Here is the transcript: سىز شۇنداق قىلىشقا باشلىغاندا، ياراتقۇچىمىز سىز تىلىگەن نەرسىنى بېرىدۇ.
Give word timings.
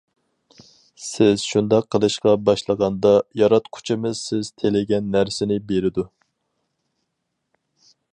سىز 1.07 1.43
شۇنداق 1.49 1.85
قىلىشقا 1.95 2.33
باشلىغاندا، 2.47 3.11
ياراتقۇچىمىز 3.41 4.23
سىز 4.31 4.49
تىلىگەن 4.63 5.13
نەرسىنى 5.17 5.59
بېرىدۇ. 5.73 6.07